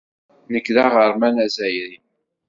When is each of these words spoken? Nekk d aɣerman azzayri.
Nekk 0.51 0.67
d 0.75 0.77
aɣerman 0.83 1.35
azzayri. 1.45 1.97